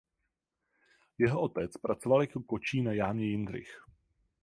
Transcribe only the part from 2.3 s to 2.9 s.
kočí